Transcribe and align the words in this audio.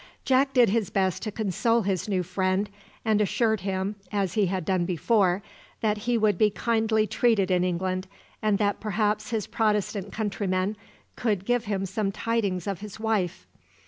Jack 0.25 0.53
did 0.53 0.69
his 0.69 0.89
best 0.89 1.21
to 1.21 1.31
console 1.31 1.83
his 1.83 2.09
new 2.09 2.23
friend, 2.23 2.71
and 3.05 3.21
assured 3.21 3.59
him, 3.59 3.93
as 4.11 4.33
he 4.33 4.47
had 4.47 4.65
done 4.65 4.83
before, 4.83 5.43
that 5.81 5.99
he 6.09 6.17
would 6.17 6.39
be 6.39 6.49
kindly 6.49 7.05
treated 7.05 7.51
in 7.51 7.63
England, 7.63 8.07
and 8.41 8.57
that 8.57 8.79
perhaps 8.79 9.29
his 9.29 9.45
Protestant 9.45 10.11
countrymen 10.11 10.75
could 11.15 11.45
give 11.45 11.65
him 11.65 11.85
some 11.85 12.11
tidings 12.11 12.65
of 12.65 12.79
his 12.79 12.99
wife. 12.99 13.45